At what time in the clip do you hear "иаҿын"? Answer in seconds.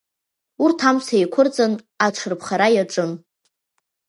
2.75-3.11